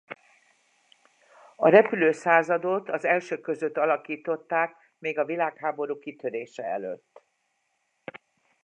A 1.55 1.69
repülőszázadot 1.69 2.89
az 2.89 3.05
elsők 3.05 3.41
között 3.41 3.77
alakították 3.77 4.75
még 4.97 5.17
a 5.19 5.25
világháború 5.25 5.99
kitörése 5.99 6.63
előtt. 6.63 7.21